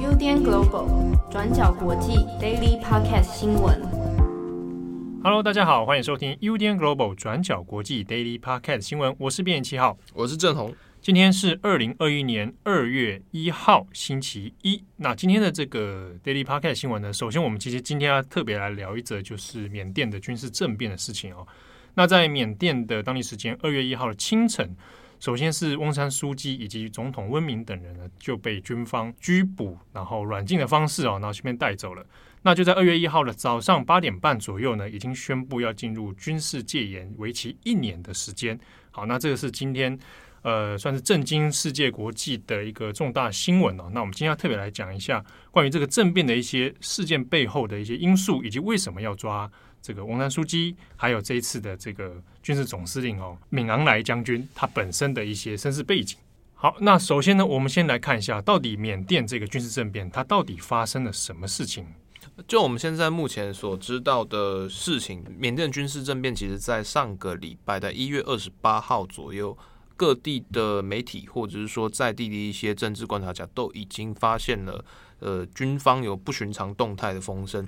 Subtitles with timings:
[0.00, 3.78] UDN Global 转角国际 Daily Podcast 新闻。
[5.22, 9.14] Hello，大家好，欢迎收听 UDN Global 转角国际 Daily Podcast 新闻。
[9.18, 10.74] 我是编辑七号，我是郑红。
[11.02, 14.82] 今天是二零二一年二月一号，星期一。
[14.96, 21.46] 那今天的这个 Daily Podcast 新闻呢，首先我们其实今天要特别来聊一则，就是缅甸的军事政变的事情哦。
[21.92, 24.74] 那在缅甸的当地时间二月一号的清晨，
[25.18, 32.04] 首先是翁山书记以及总统温明等人呢就被军方拘捕，然后软禁的方式哦，然后顺便带走了。
[32.42, 38.58] 那就在二月一号的早上八点半左右呢，已经宣布要进入军事戒严，为期一年的时间。
[38.90, 39.98] 好，那这个是今天
[40.46, 43.90] 呃算是震惊世界国际的一个重大新闻哦。
[43.92, 49.50] 那我们今天要特别来讲一下关于这个政变的一些事件背后的一些因素，以及为什么要抓。
[49.82, 56.16] 这个翁山苏姬，还有这一次的这个军事总司令哦，敏昂莱将军，他本身的一些身世背景。
[56.54, 61.86] 好，那首先呢，我们先来看一下，到底缅甸这个军事政变，它到底发生了什么事情？
[62.48, 69.56] 就我们现在目前所知道的事情，缅甸军事政变，其实在上个礼拜的一月二十八号左右，
[69.96, 74.84] 各地的媒体或者是说在地的一些政治观察家都已经发现了，
[75.20, 77.66] 呃，军方有不寻常动态的风声。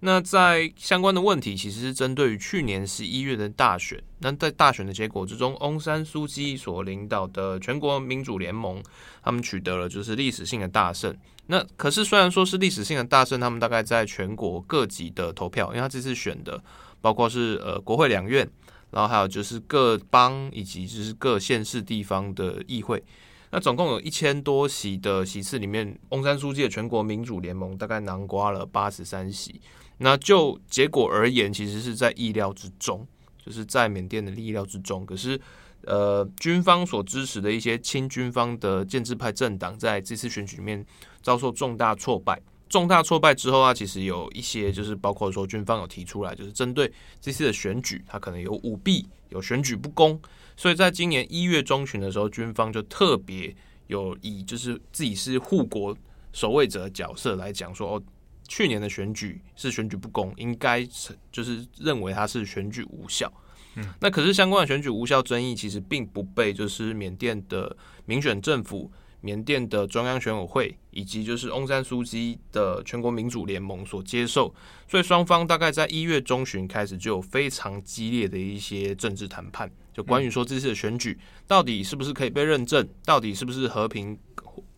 [0.00, 4.02] 那在相关的问题，其实是针对于去年十一月的大选。
[4.18, 8.82] 那在大选的结果之中，翁山苏姬所领导的全国民主联盟，
[9.22, 11.16] 他们取得了就是历史性的大胜。
[11.46, 16.62] 那可是虽然说是历史性的大胜，他们大概在全国各级的投票，因为他这次选的
[17.00, 18.46] 包括是呃国会两院，
[18.94, 23.02] 然后还有就是各邦以及就是各县市地方的议会。
[23.50, 29.60] 那总共有一千多席的席次里面，翁山书记的全国民主联盟大概囊括了八十三席。
[29.98, 33.06] 那就结果而言，其实是在意料之中，
[33.44, 35.04] 就是在缅甸的意料之中。
[35.04, 35.40] 可是，
[35.82, 40.84] 呃，军方所支持的一些亲军方的建制派政党，在这次选举里面
[41.20, 42.40] 遭受重大挫败。
[42.68, 50.20] 重大挫败之后啊，其实有一些就是包括说，军方有提出来，就是针对这次的选举，它可能有舞弊、有选举不公。
[50.56, 53.54] 所以在今年一月中旬的时候，军方就特别
[53.86, 55.96] 有以就是自己是护国
[56.32, 58.02] 守卫者的角色来讲说哦。
[58.46, 63.32] 去年的选举是选举不公，应该是就是认为它是选举无效。
[63.76, 67.74] 嗯，那可是相关的选举无效争议，其实并不被就是缅甸的
[68.04, 68.92] 民选政府、
[69.24, 74.54] 缅甸的中央选委会以及就是翁山苏姬的全国民主联盟所接受。
[74.86, 84.18] 所以双方大概在一月中旬开始就有非常激烈的一些政治谈判，就关于说这次的选举到底是不是可以被认证，到底是不是和平，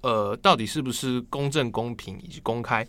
[0.02, 2.86] 呃，到底是不是公正、公平以及公开。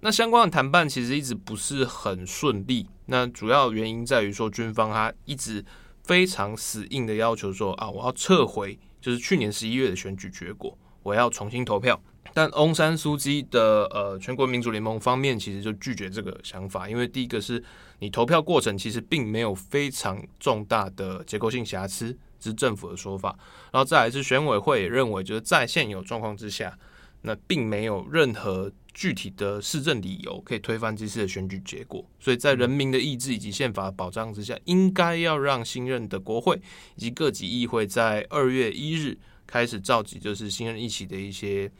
[0.00, 5.64] 那相关的谈判其实一直不是很顺利，那主要原因在于说，军方他一直
[6.02, 12.00] 非常死硬的要求说啊，我要撤回就是去年十一月的选举结果，我要重新投票。
[12.32, 17.62] 但翁山苏姬的呃全国民主联盟方面其实就拒绝这个想法，因为第一个是
[17.98, 23.36] 你投票过程其实并没有非常重大的结构性瑕疵，这是政府的说法，
[23.70, 26.78] 然后再来是选委会也认为就是在现有状况之下，
[27.22, 28.70] 那并没有任何。
[28.94, 36.60] 具体的市政理由可以推翻这次的选举结果，所以在人民的意志以及宪法的保障之下，应该要让新任的国会
[36.96, 39.16] 以及各级议会在二月一日
[39.46, 41.72] 开始召集，就是新任一起的一些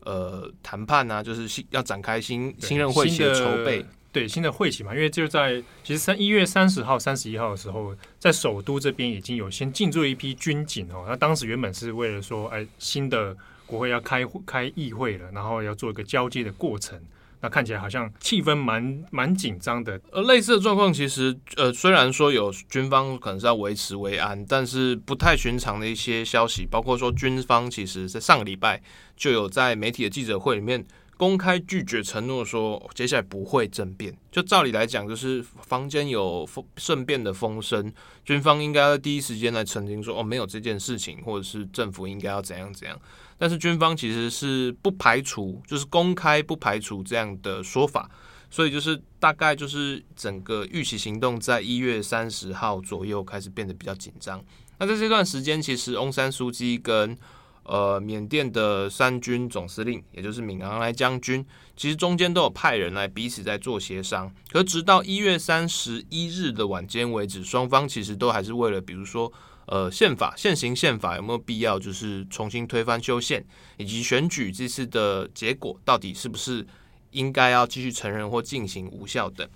[0.00, 3.82] 呃谈判啊，就是新要展开新新任会期的筹备，
[4.12, 13.34] 对新的会期嘛，因为就在其实三一月三十号、三十一号的时候，在首都这边已经有先进驻一批军警哦，那当时原本是为了说，哎，新的。
[13.68, 16.98] 国会要开开议会了，然后要做一个交接的过程，
[17.40, 20.00] 那看起来好像气氛蛮蛮紧张的。
[20.10, 28.82] 而类似的状况，其实呃，虽然说有军方可能是要维持维安，但是不太寻常的一些消息，包括说军方其实在上个礼拜
[29.16, 30.84] 就有在媒体的记者会里面
[31.16, 34.16] 公开拒绝承诺说接下来不会政变。
[34.30, 37.92] 就照理来讲，就是房间有风政变的风声，
[38.24, 42.98] 军方应该第一时间来澄清说哦，没有这件事情，或者是政府应该要怎样怎样。
[43.38, 48.10] 但是军方其实是不排除，就是公开不排除这样的说法，
[48.50, 54.44] 所以就是大概就是整个预期行动在一月三十号左右开始变得比较紧张。
[54.78, 57.16] 那在这段时间，其实翁山苏姬跟
[57.62, 61.46] 呃缅甸的三军总司令，也就是敏昂莱将军，
[61.76, 64.34] 其实中间都有派人来彼此在做协商。
[64.50, 69.32] 可直到一月三十一日的晚间为止，双方其实都还是为了，比如说。
[69.68, 73.44] 呃，宪法现行宪法有没有必要就是重新推翻修宪，
[73.76, 76.66] 以及选举这次的结果到底是不是
[77.10, 79.48] 应该要继续承认或进行无效等？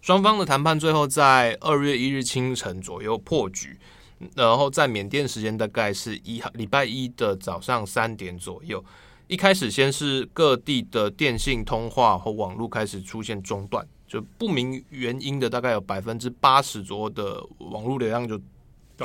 [0.00, 3.78] 双方的谈判最后在二月一日清晨左右破局。
[4.36, 8.84] 然后在缅甸时间大概是一礼拜一的早上三点左右。
[9.28, 18.38] 一开始先是各地的电信通话和网络开始出现中断，就不明原因的大概有百分之八十左右的网络流量就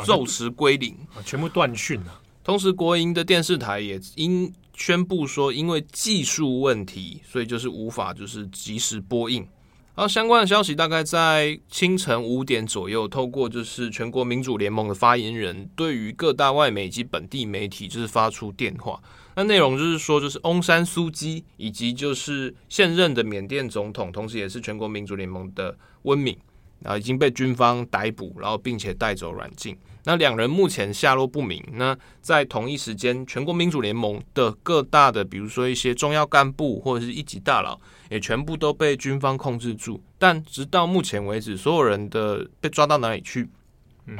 [0.04, 2.22] 骤时归零，全部断讯了。
[2.44, 9.48] 同时，国营的电视台也因宣布说，因为技术问题，所以就是无法就是及时播映。
[9.96, 19.02] 然后相关的消息大概在清晨五点左右，透过就是全国民主联盟的发言人，对于各大外媒及本地媒体就是发出电话。
[19.38, 26.38] 那内容就是说，就是翁山苏姬以及就是现任的缅甸总统，同时也是全国民主联盟的温敏，
[26.86, 29.78] 啊，已经被军方逮捕，然后并且带走软禁。
[30.08, 31.64] 那两人目前下落不明。
[31.74, 37.80] 那在同一时间，全国民主联盟的各大的，比如说一些重要干部或者是一级大佬。
[38.12, 43.50] 也全部都被军方控制住，但直到目前为止，所有人的被抓到哪里去？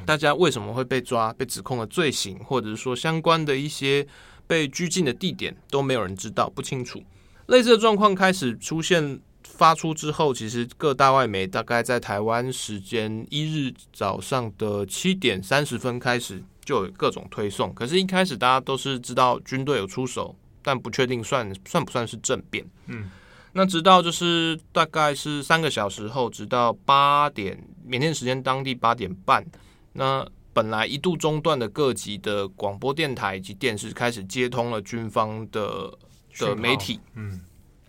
[0.08, 1.32] 大家为什么会被抓？
[1.34, 4.06] 被指控的罪行，或者是说相关的一些
[4.48, 7.00] 被拘禁的地点，都没有人知道，不清楚。
[7.46, 9.20] 类似的状况开始出现
[9.58, 17.74] 发出之后，其实各大外媒大概在台湾时间一日早上的七点三十分开始就有各种推送。
[17.74, 22.66] 可是，一开始大家都是知道军队有出手，但不确定算算不算是政变。
[22.88, 23.10] 嗯。
[23.58, 29.46] 那直到就是大概是三个小时后，直到八点缅甸时间当地八点半，
[29.94, 35.90] 那本来一度中断的各级的广播电台以及电视开始接通了军方的
[36.38, 37.40] 的媒体，嗯，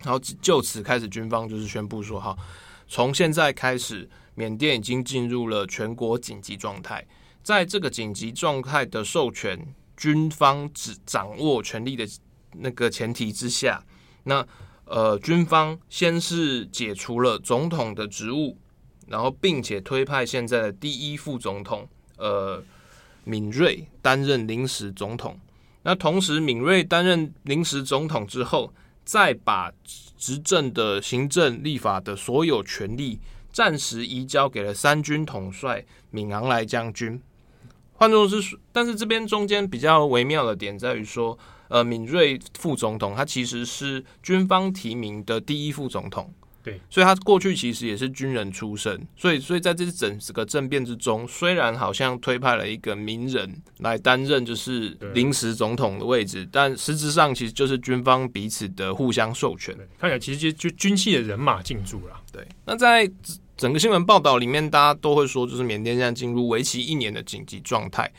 [0.07, 2.37] 然后就此开始军方就是宣布说，好，
[2.87, 7.05] 从现在开始，缅甸已经进入了全国紧急状态，
[7.43, 9.59] 在这个紧急状态的授权
[9.97, 12.07] 军方只掌握权力的
[12.53, 13.83] 那个前提之下，
[14.23, 14.47] 那。
[14.89, 18.57] 呃，军方先是解除了总统的职务，
[19.07, 22.63] 然后并且推派现在的第一副总统呃
[23.25, 25.37] 敏瑞担任临时总统。
[25.83, 28.73] 那同时，敏瑞担任临时总统之后，
[29.07, 29.71] 再把
[30.17, 33.17] 执政的行政、立法的所有权力
[33.53, 37.21] 暂时移交给了三军统帅闵昂莱将军。
[37.93, 41.39] 换作是，但是这边中间比较微妙的点在于说。
[41.69, 46.33] 呃，敏瑞副总统他其实是军方提名的第一副总统，
[46.67, 59.73] 对，所以他过去其实也是军人出身，所以所以在这整个政变之中，虽然好像推派了一个名人来担任就是临时总统的位置，但实质上其实就是军方彼此的互相授权。
[59.97, 62.21] 看起来其实就军系的人马进驻了。
[62.33, 63.09] 对，那在
[63.55, 68.11] 整个新闻报道里面，大家都会说，就是缅甸现在进入为期一年的紧急状态。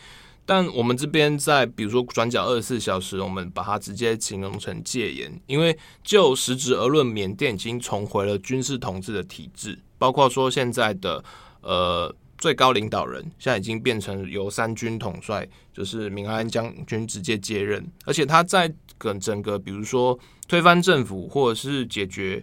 [0.49, 11.23] 但我们这边在比如说转角二十四小时，我们把它直接形容成戒严，因为就实质而论，缅甸已经重回了军事统治的体制，包括说现在的
[11.61, 20.19] 呃最高领导人现在已经变成由三军统帅，就是敏昂莱将军直接接任，而且他在跟整个比如说
[20.49, 22.43] 推翻政府或者是解决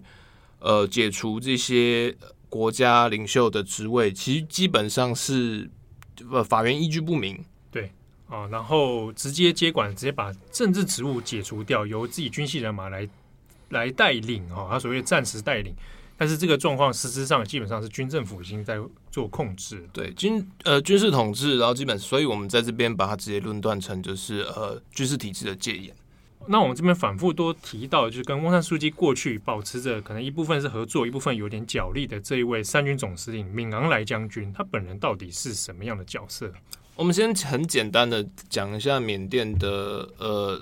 [0.60, 2.16] 呃解除这些
[2.50, 5.68] 国家领袖的职位，其实基本上是
[6.32, 7.44] 呃法源依据不明。
[8.28, 13.08] 啊，然后直接接管，直接把政治职务解除掉，由自己军系人马来
[13.70, 15.74] 来带领啊，他所谓的暂时带领。
[16.18, 18.80] 但是这个状况实质上基本上是军政府已经在
[19.12, 25.94] 做控制，对军呃军事统治，然后基本，所以我们在这边把它直接论断成就是呃军事体制的戒严。
[26.48, 36.50] 那我们这边反复多提到，就是跟翁山书记过去保持着可能一部分是合作，一部分有点角力的这一位三军总司令敏昂莱将军，他本人到底是什么样的角色？
[36.96, 40.62] 我们先很简单的讲一下缅甸的呃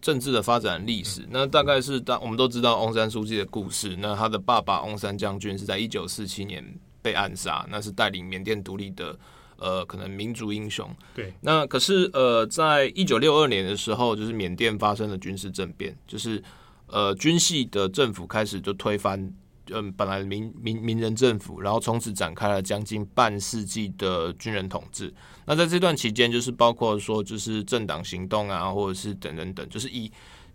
[0.00, 1.26] 政治的发展历史。
[1.30, 3.96] 那大概是当我们都知道翁山书记的故事。
[4.00, 6.64] 那他的爸爸翁山将军是在一九四七年
[7.00, 9.16] 被暗杀，那是带领缅甸独立的
[9.56, 10.88] 呃可能民族英雄。
[11.14, 11.32] 对。
[11.42, 16.42] 那可是呃在一九六二年的时候，就是缅甸发生了军事政变，就是
[16.88, 19.32] 呃军系的政府开始就推翻。
[19.72, 25.12] 嗯，本来民民民人政府，然后从此展开了将近半世纪的军人统治。
[25.46, 30.10] 那在这段期间，就是包括说，就是政党行动啊，或者是等等等，就是以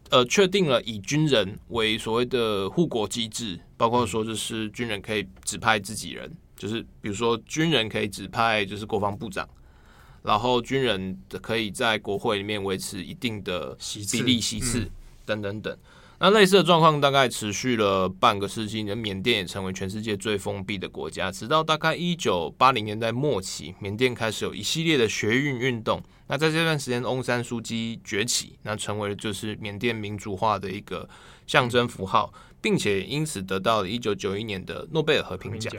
[0.09, 9.47] 呃确定了以军人为所谓的护国机制，包括说就是军人可以指派自己人，就是比如说军人可以指派就是国防部长，
[10.21, 13.75] 然后军人可以在国会里面维持一定的
[14.11, 14.89] 比例席次，嗯，
[15.25, 15.77] 等等等。
[16.19, 21.29] 那类似的状况大概持续了半个世纪，缅甸也成为全世界最封闭的国家。
[21.29, 26.01] 直到大概一九八零年代末期，缅甸开始有一系列的学运运动。
[26.27, 31.09] 那在这段时间，翁山书记崛起，那成为了就是缅甸民主化的一个
[31.45, 35.73] 象征符号，并且因此得到了一九九一年的诺贝尔和平奖。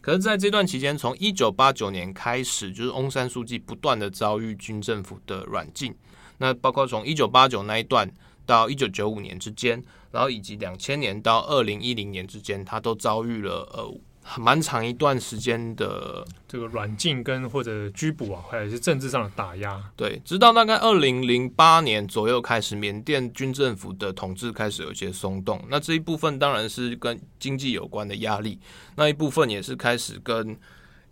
[0.00, 5.92] 可是，在这段期间，从一九八九年开始，就是翁山书记不断的遭遇军政府的软禁。
[6.38, 8.08] 那包括从一九八九那一段
[8.48, 14.00] 到一九九五年之间，然后以及两千年到二零一零年之间，他都遭遇了呃。
[14.36, 19.82] 蛮长一段时间的这个软禁跟或者拘捕啊，或者是政治上的打压。
[19.96, 25.58] 对，直到大概二零零八年左右开始，缅甸军政府的统治开始有一些松动。
[25.70, 28.58] 那这一部分当然是跟经济有关的压力，
[28.96, 30.54] 那一部分也是开始跟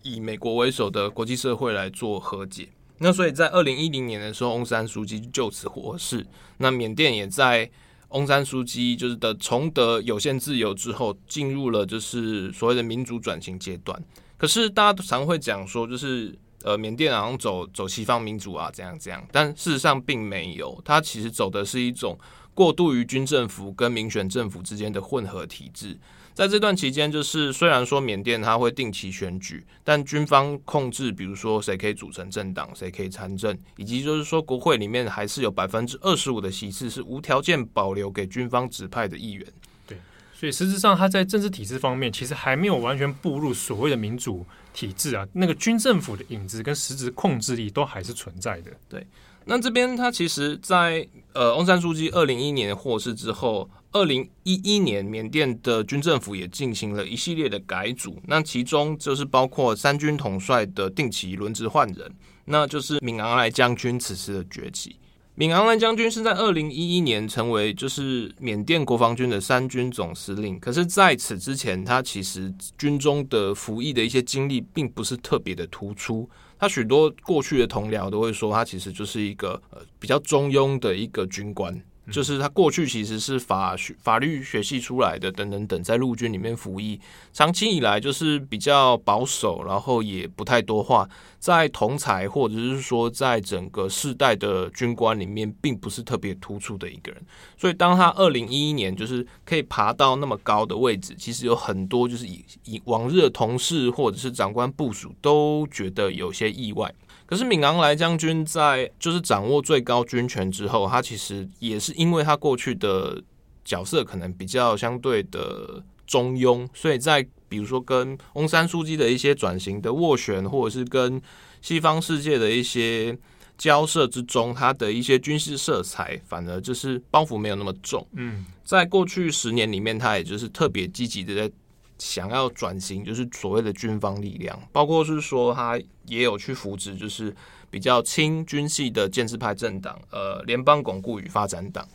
[0.03, 2.69] 以美国为首的国际社会来做和解。
[2.99, 6.27] 那所以在二零一零年的时候，翁山书记就此获释。
[6.59, 7.71] 那缅甸也在。
[8.11, 14.01] 翁山书记就是的重得有限自由之后，进入了就是所谓的民主转型阶段。
[14.39, 19.27] 可是大家都常会讲说，就是呃，缅甸好像走走西方民主啊，这样这样。
[19.33, 22.17] 但事实上并没有，它其实走的是一种
[22.55, 25.99] 过渡于军政府跟民选政府之间的混合体制。
[26.37, 39.47] 在这段期间，就是虽然说缅甸它会定期选举，但军方控制，比如说谁可以组成政党，谁可以参政，以及就是说国会里面还是有百分之二十五的席次是无条件保留给军方指派的议员。
[39.87, 39.97] 对，
[40.35, 45.27] 所以实质上它在政治体制方面，其实还没有完全步入所谓的民主体制啊。
[45.33, 48.71] 那个军政府的影子跟实质控制力都还是存在的。
[48.91, 49.07] 对，
[49.47, 53.71] 那这边它其实在，在呃翁山书记二零一一年获释之后。
[53.97, 64.97] 二零一一年，缅甸的军政府也进行了一系列的改组，那其中就是包括三军统帅的定期轮值换人，那就是敏昂莱将军此时的崛起。
[65.35, 81.83] 敏昂莱将军是在二零一一年成为就是缅甸国防军的三军总司令，可是在此之前，他其实军中的服役的一些经历并不是特别的突出，他许多过去的同僚都会说，他其实就是一个呃比较中庸的一个军官。
[82.11, 87.01] 就是他过去其实是法学法律学系出来的，等等等，在陆军里面服役，
[87.33, 91.09] 长期以来就是比较保守，然后也不太多话，
[91.39, 97.21] 在同才或者是说在整个世代的军官里面，并不是特别突出的一个人。
[97.57, 106.93] 所以当他二零一一年就是可以爬到那么高的位置，其实有很多就是以以往日的同事或者是长官部署都觉得有些意外。
[107.27, 113.21] 可是敏昂莱将军在就是掌握最高军权之后，他其实也是因为他过去的
[113.65, 121.21] 角色可能比较相对的中庸，所以在比如说跟翁山书记的一些转型的斡旋，或者是跟
[121.61, 123.19] 西方世界的一些
[123.59, 128.07] 交涉之中，他的一些军事色彩反而就是包袱没有那么重。
[128.13, 131.55] 嗯，在过去十年里面，他也就是特别积极的在。
[131.99, 137.35] 想要转型，就是所谓的军方力量，包括是说他也有去扶植，就是
[137.71, 141.87] 比较亲军系的建制派政党，呃，联邦巩固与发展党。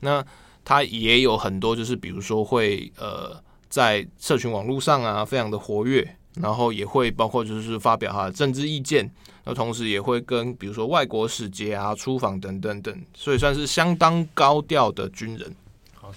[0.00, 0.24] 那
[0.64, 9.10] 他也有很多，就是比如说会呃，在社群网络上啊，非常的活跃，然后也会包括就是发表他的政治意见，
[9.44, 15.54] 那同时也会跟比如说外国使节啊出访等等等，所以算是相当高调的军人。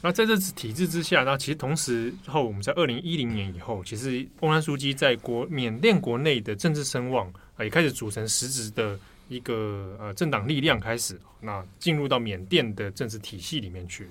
[0.01, 14.07] 那在这次体制之下，那其实同时后，我们在二零一零年以后，其实翁山书记在国缅甸国内的政治声望啊，也开始组成实质的一个呃政党力量，开始那进入到缅甸的政治体系里面去。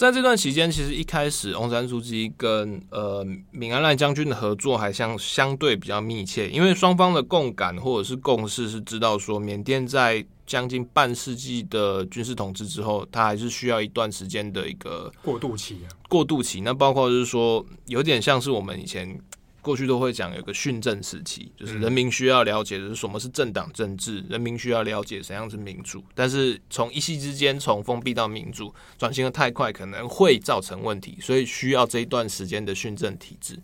[0.00, 10.24] 在这段期间，其实一开始翁山书记跟呃敏安赖将军的合作还相相对比较密切，因为双方的共感或者是共识是知道说缅甸在。
[10.46, 15.86] 将近半世纪的军事统治之后，它还是需要一段时间的一个过渡期啊。
[16.08, 19.16] 过渡期，那包括就是说，有点像是我们以前
[19.62, 26.02] 过去都会讲有个训政时期，就是人民需要了解的是什么是政党政治，人民需要了解怎样是民主。
[26.14, 33.58] 但是从一夕之间从封闭到民主转型的太快，可能会造成问题，所以需要这一段时间的训政体制。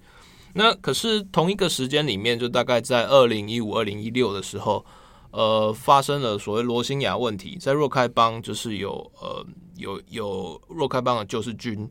[0.55, 4.85] 那可是同一个时间里面，就大概在二零一五、二零一六的时候。
[5.33, 9.45] 呃，发生了所谓罗兴亚问题，在若开邦就是有呃
[9.77, 11.87] 有有若开邦的救世军，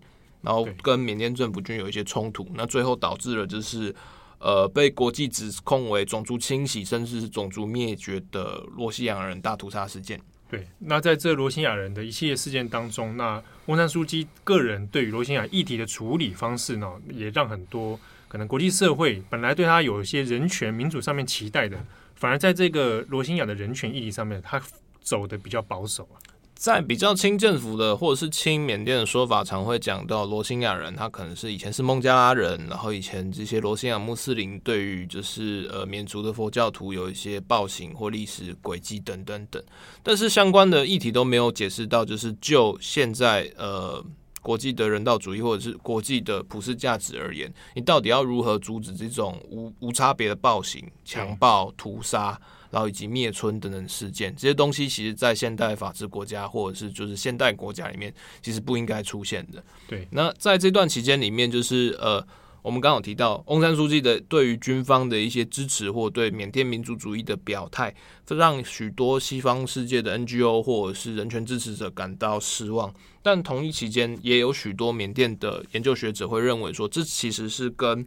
[0.45, 3.93] 然后跟缅甸政府军有一些冲突，那最后导致了就是
[4.39, 10.21] 呃被国际指控为种族清洗甚至是种族灭绝的罗西亚人大屠杀事件。
[10.47, 21.83] 对，那在这罗兴亚人的一系列事件当中，那翁山书记个人对于罗兴亚议题的处理方式呢，也让很多可能国际社会本来对他有一些人权民主上面期待的。
[22.13, 24.61] 反而在这个罗兴亚的人权议题上面，他
[25.01, 26.15] 走的比较保守啊。
[26.55, 39.61] 在比较亲政府的或者是亲缅甸的说法，常会讲到罗兴亚人，他可能是以前是孟加拉人，然后以前这些罗兴亚穆斯林对于就是呃缅族的佛教徒有一些暴行或历史轨迹等等等。
[40.01, 44.03] 但是相关的议题都没有解释到，就是就现在呃
[44.41, 52.39] 国际的人道主义或者是国际的普世价值而言，你到底要如何阻止这种无无差别的暴行、强暴、屠杀，
[52.71, 54.35] 然后以及灭村等等事件？
[54.35, 59.63] 这些东西其实，在现代法治国家或者是就是现代国家里面，其实不应该出现的。
[59.87, 62.25] 对，那在这段期间里面，就是呃。
[62.65, 67.93] 我们刚好提到翁山书记的对于军方的一些支持，或对缅甸民族主义的表态，
[68.25, 72.91] 这让许多西方世界的 NGO 或者是人权支持者感到失望。
[73.21, 78.03] 但同一期间，也有许多缅甸的研究学者会认为说，这其实是跟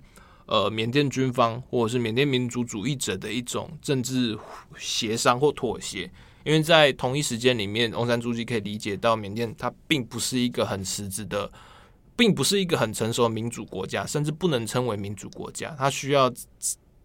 [0.49, 4.37] 呃缅甸军方或者是缅甸民族主义者的一种政治
[4.77, 6.11] 协商或妥协。
[6.45, 11.49] 因为在同一时间里面，翁山书记可以理解到缅甸它并不是一个很实质的。
[12.19, 15.73] 并不是一个很成熟的民主国家，甚至不能称为民主国家。
[15.79, 16.29] 它需要，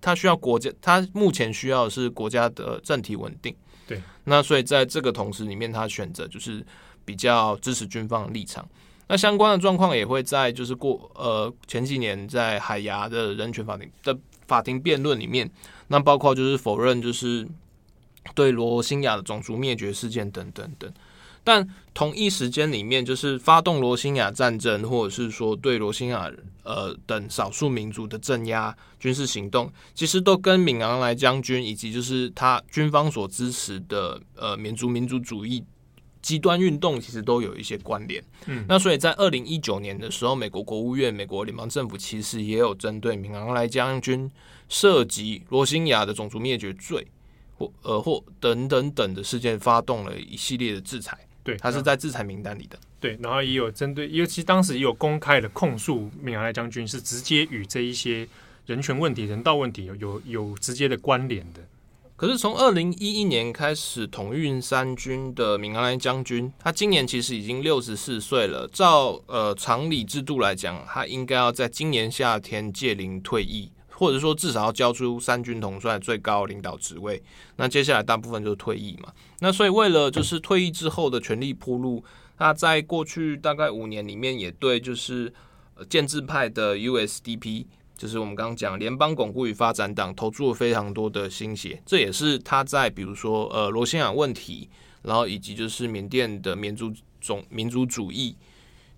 [0.01, 3.55] 它需要国家，它目前需要的是国家的政体稳定。
[3.85, 6.65] 对，那所以在这个同时里面，他选择就是
[7.05, 8.67] 比较支持军方的立场。
[9.07, 14.17] 那相关的状况也会在就是过呃前几年在海牙的人权法庭的
[14.47, 15.49] 法庭辩论里面，
[15.87, 17.47] 那包括就是否认就是
[18.33, 20.91] 对罗兴亚的种族灭绝事件等等等。
[21.45, 26.31] 但同一时间里面，就是发动罗兴亚战争，或者是说对罗兴亚
[26.63, 35.61] 呃等少数民族的镇压军事行动，其实都跟敏昂莱将军以及就是他军方所支持的呃民族民族主义
[36.23, 38.23] 极端运动，其实都有一些关联。
[38.47, 44.31] 嗯，那所以在二零一九年的时候，美国国务院、美国联邦政府其实也有针对敏昂莱将军
[44.69, 47.05] 涉及罗兴亚的种族灭绝罪
[47.57, 51.15] 或呃或等等等的事件，发动了一系列的制裁。
[51.43, 52.79] 对，他是在制裁名单里的。
[53.01, 58.25] 对，然后也有针对，尤其当时也有公开的控诉，敏昂莱将军是直接与这一些
[58.65, 61.59] 人权问题、人道问题有有有直接的关联的。
[62.15, 68.67] 可是从二零一一年开始统运三军的敏昂莱将军，他今年其实已经六十四岁了。
[68.71, 73.71] 照呃常理制度来讲，他应该要在今年夏天届龄退役。
[73.95, 77.21] 或者说至少要交出三军统帅最高领导职位，
[77.57, 79.13] 那接下来大部分就是退役嘛。
[79.39, 82.03] 那所以为了就是退役之后的权力铺路，
[82.35, 85.31] 他在过去大概五年里面也对就是
[85.87, 91.81] 建制派的 USDP，就是我们刚刚讲联邦巩固与发展党投注了非常多的心血。
[91.85, 94.69] 这也是他在比如说呃罗兴亚问题，
[95.03, 98.35] 然后以及就是缅甸的民族种民族主义。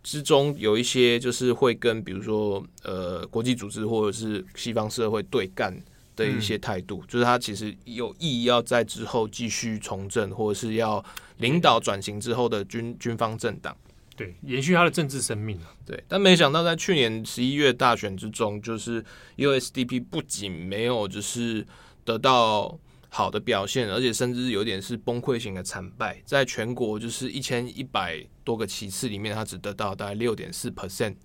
[0.04, 5.76] 之中有一些就是会跟比如说呃国际组织或者是西方社会对干
[6.16, 11.04] 的一些态度，嗯，就是他其实有意要在之后继续从政，或者是要
[11.38, 13.76] 领导转型之后的军军方政党，
[14.16, 15.74] 对，延续他的政治生命啊。
[15.86, 19.04] 对，但没想到在去年十一月大选之中，就是
[19.38, 21.66] USDP 不仅没有就是
[22.04, 22.80] 得到。
[23.08, 31.16] 好的表现，而且甚至有点是崩溃型的惨败，在全国就是一千一百多个席次里面，他只得到大概六点四 percent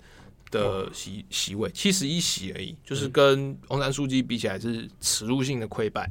[0.52, 6.08] 的席席位，七十一席而已，就是跟翁山书记比起来是耻辱性的溃败。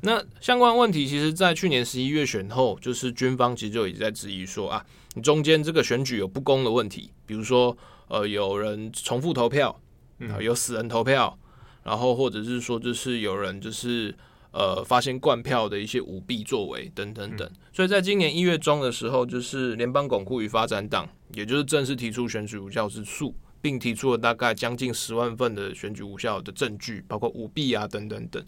[0.00, 4.84] 那相关问题，其实，在去年十一月选后，就是军方其实就已经在质疑说啊，
[5.16, 7.76] 你中间这个选举有不公的问题，比如说
[8.06, 9.80] 呃，有人重复投票，
[10.20, 11.36] 啊，有死人投票，
[11.82, 14.14] 然后或者是说就是有人就是。
[14.52, 28.42] 呃，发现灌票的一些舞弊作为等等等，所以在今年一月中的时候，就是联邦巩固与发展党，也就是正式提出选举无效之诉，并提出了大概将近十万份的选举无效的证据，包括舞弊啊等等等。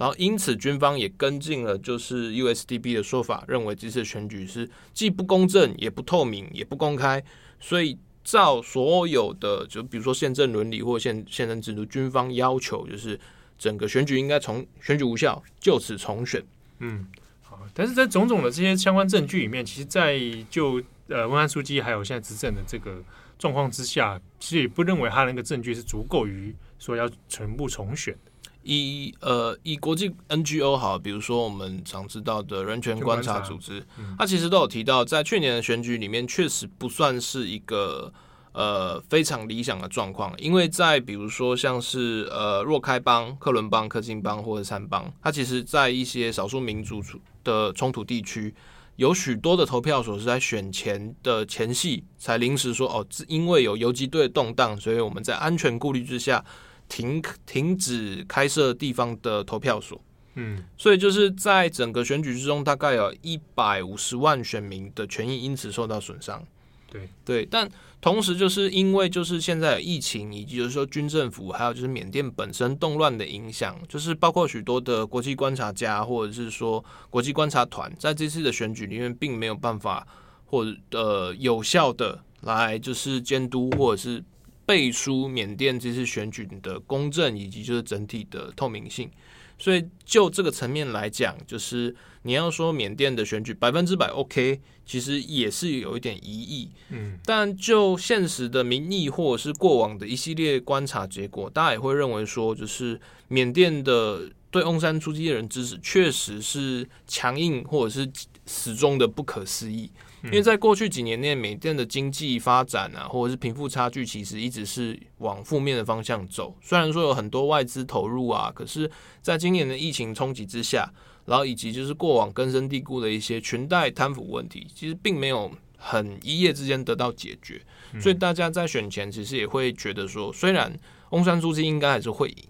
[0.00, 7.22] 然后因此军方也跟进了，就是 USDP 的说法，认为这次选举是既不公正、也不透明、也不公开。
[7.60, 13.20] 所以照所有的，就比如说宪政伦理或宪宪政制度，军方要求就是。
[13.60, 16.42] 整个选举应该从选举无效，就此重选。
[16.78, 17.06] 嗯，
[17.42, 17.60] 好。
[17.74, 23.02] 但是在种种的这些相关证据里面，其实，在就呃温安书记还有现在执政的这个
[23.38, 28.16] 状况之下，其实也不认为他那个证据是足够于说要全部重选。
[28.62, 33.84] 以呃以国际 NGO 好，比如说我们常知道的人权观察组织，
[34.18, 38.12] 它其实都有提到，在去年的选举里面，确实不算是一个。
[38.52, 47.00] 呃，非常理想的状况，因为在比如说像是呃若开邦、克伦邦、克钦邦或者三邦，它其实在一些少数民族
[47.44, 48.52] 的冲突地区，
[48.96, 56.44] 有许多的投票所是在选前的前戏才临时说哦，因为有游击队动荡，所以我们在安全顾虑之下
[56.90, 59.98] 停停止开设地方的投票所。
[60.34, 66.44] 嗯，所以就是在整个选举之中，大概有一百五十万选民的权益因此受到损伤。
[66.90, 67.66] 对对，但。
[68.02, 80.06] 同时，就是因为就是现在有疫情，以及就是说军政府，还有就是缅甸本身动乱的影响，就是包括许多的国际观察家，或者是说国际观察团，在这次的选举里面，并没有办法
[80.46, 84.24] 或者呃有效的来就是监督或者是
[84.70, 89.10] 背书缅甸这次选举的公正以及就是整体的透明性。
[89.58, 96.70] 所以就这个层面来讲，就是你要说缅甸的选举百分之百 OK，其实也是有一点疑义。
[96.90, 108.08] 嗯，但就现实的民意或者是过往的一系列观察结果，大家也会认为说，就是缅甸的对翁山出击的人支持确实是强硬或者是
[108.46, 109.90] 始终的不可思议。
[110.24, 116.54] 因为在过去几年内，缅甸的经济发展啊，或者是贫富差距，其实一直是往负面的方向走。
[116.60, 118.90] 虽然说有很多外资投入啊，可是
[119.22, 120.92] 在今年的疫情冲击之下，
[121.24, 127.60] 然后以及就是过往根深蒂固的一些裙带贪腐问题，其实并没有很一夜之间得到解决。
[127.98, 130.72] 所以大家在选前其实也会觉得说，虽然
[131.10, 132.44] 翁山苏姬应该还是会赢，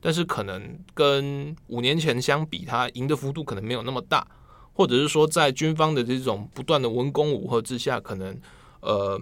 [0.00, 4.26] 但是可能跟五年前相比，他赢的幅度可能没有那么大。
[4.76, 8.38] 或者是说，在军方的这种不断的文攻武吓之下，可能
[8.80, 9.18] 呃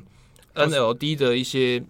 [0.54, 1.80] ，NLD 的一些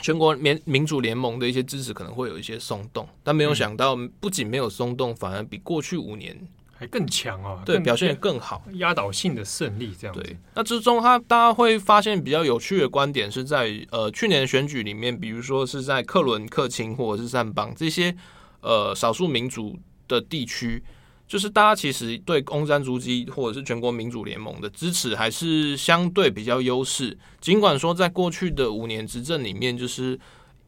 [0.00, 6.40] 全国民民主联盟的一些支持可能会有一些松动，但没有想到，不仅没有松动，反而比过去五年
[6.72, 7.64] 还更强啊！
[7.66, 10.22] 对，表现也更好，压倒性的胜利这样子。
[10.22, 18.16] 对，那之中他大家会发现比较有趣的观点是在，呃，去年的选举里面，比如说是在克伦、克钦或者是善邦这些
[18.60, 19.76] 呃少数民族
[20.06, 20.80] 的地区。
[21.26, 30.18] 就是大家其实对翁山苏姬或者是全国民主联盟的支持还是相对比较优势，尽管说在过去的五年执政里面，就是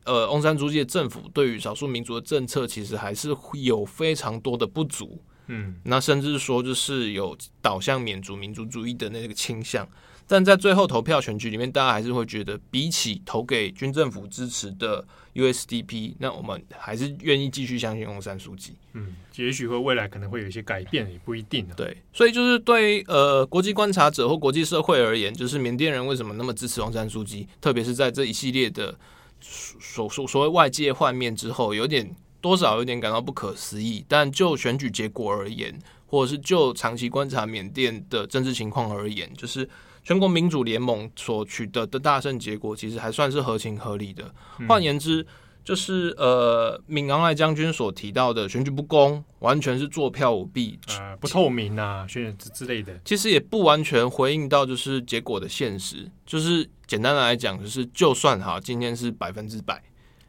[0.04, 9.86] 呃翁山苏姬的政府对于少数民族的政策其实还是有非常多的不足，嗯，那甚至说就是有导向免族民族主义的那个倾向。
[10.28, 18.74] 但在最后投票选举里面，大家还是会觉得，比起投给军政府支持的 USDP，那我们还是愿意继续相信翁山书记。
[18.94, 21.64] 嗯，也许会未来可能会有一些改变，也不一定。
[21.76, 28.98] 对，所以就是对呃国际观察者或国际社会而言，就是缅甸人为什么那么支持翁山书记，特别是在这一系列的
[29.40, 34.04] 所所所谓外界幻灭之后，有点多少有点感到不可思议。
[34.08, 39.68] 但就选举结果而言，或者是就长期观察缅甸的政治情况而言，就是。
[40.06, 44.32] 全国民主联盟所取得的大胜结果，其实还算是合情合理的。
[44.68, 45.26] 换言之，
[45.64, 52.96] 就是呃，敏昂莱将军所提到的选举不公，完全是作票舞弊，呃，不透明啊，选举之之类的。
[53.04, 56.08] 其实也不完全回应到就是结果的现实。
[56.24, 59.82] 就是简单的来讲，就是就算哈，今天是百分之百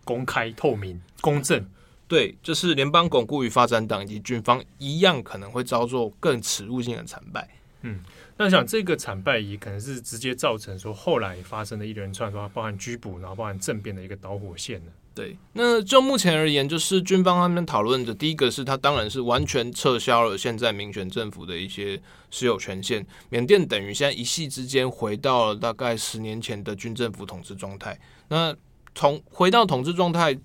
[0.04, 1.64] 公开、透明、公正，
[2.08, 7.48] 对，就是联邦巩固与发展党以及军方一样，可能会遭受更耻辱性的惨败。
[7.82, 8.00] 嗯。
[8.38, 14.92] 那想这个惨败也可能是直接造成说后来发生的一连串说包含拘捕，然后包含政变的一个导火线呢？
[15.16, 28.00] 对，那就目前而言，就是军方他们讨论的第一个是他当然是完全撤销了现在民选政府的一些私有权限，缅甸等于现在一夕之间回到了大概十年前的军政府统治状态。
[28.28, 28.56] 那
[28.94, 30.38] 从回到统治状态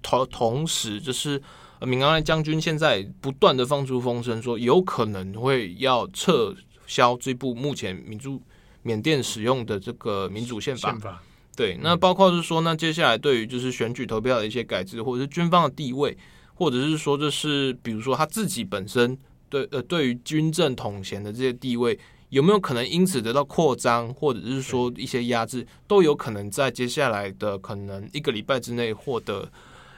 [0.00, 1.42] 同同时，就是
[1.80, 6.54] 敏昂莱将军现在不断的放出风声说有可能会要撤。
[6.90, 8.42] 消这部目前民主
[8.82, 11.22] 缅甸使用的这个民主宪法，宪法。
[11.56, 16.18] 对，那包括是说，那接下来对于就是选举投票的一些改制，或者是军方的地位，
[16.54, 19.16] 或者是说，就是比如说他自己本身
[19.48, 21.96] 对呃对于军政统衔的这些地位，
[22.30, 29.48] 有没有可能因此得到扩张，或者是说一些压制，都有可能在接下来的可能一个礼拜之内获得。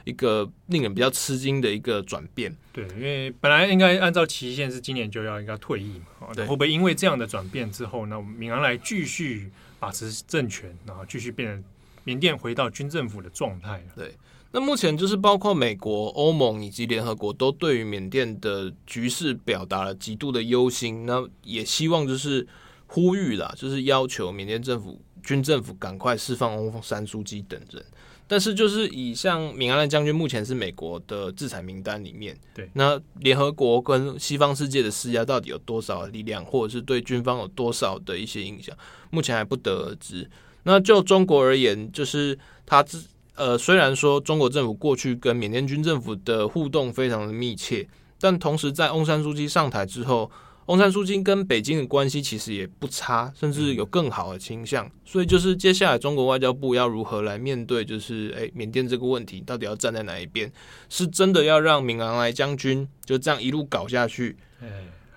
[0.05, 11.63] 一个令人比较吃惊的一个转变，对，因为本来应该按照期限是今年就要应该退役嘛，对，会不会因为这样的转变之后，那敏昂莱继续把持政权，然后继续变成
[12.03, 13.81] 缅甸回到军政府的状态？
[13.95, 14.13] 对，
[14.51, 22.45] 那目前就是包括美国、欧盟以及联合国都对于缅甸的局势表达了极度的忧心，那也希望就是
[22.87, 27.85] 呼吁啦，就是要求缅甸政府军政府赶快释放翁山书记等人。
[28.33, 38.75] 但是，就是以像敏昂莱将军目前是美国的制裁名单里面，对，那联合国跟西方世界的施压到底有多少力量，或者是对军方有多少的一些影响，
[39.11, 40.27] 目前还不得而知。
[40.63, 47.87] 那就中国而言，就是他自呃，虽然说中国政府过去跟缅甸军政府的互动非常的密切，
[48.19, 50.31] 但同时在翁山书记上台之后。
[50.67, 54.89] 翁山苏姬跟北京的关系其实也不差，甚至有更好的倾向。
[55.03, 60.51] 所以就是接下来中国外交部要如何来面对，就是诶缅甸这个问题，到底要站在哪一边？
[60.87, 64.37] 是真的要让敏昂莱将军就这样一路搞下去，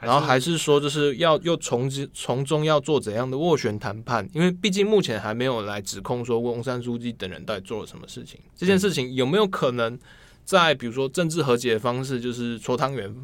[0.00, 4.28] 然后还是说就是要又从从中要做怎样的斡旋谈判？
[4.34, 8.40] 因为毕竟目前还没有来指控说翁山书记等人到底做了什么事情。
[8.56, 9.96] 这件事情有没有可能
[10.44, 13.14] 在比如说政治和解的方式，就是搓汤圆，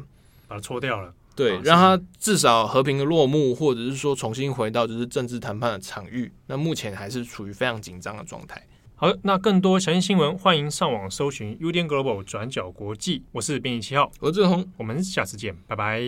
[0.47, 1.13] 把它搓掉了？
[1.35, 6.31] 对，让他至少和平的落幕，或者是说重新回到就是政治谈判的场域。
[6.45, 8.61] 那目前还是处于非常紧张的状态。
[8.95, 13.23] 好，那更多详细新闻，欢迎上网搜寻 UDN Global 转角国际。
[13.31, 16.01] 我是编辑七号，我是志宏，我们下次见，拜拜。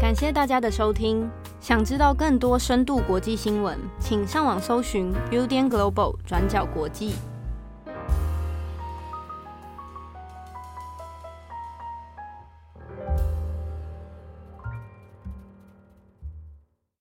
[0.00, 1.30] 感谢大家的收听。
[1.60, 7.12] 想知道更多深度国际新闻，请上网搜寻 UDN Global 转角国际。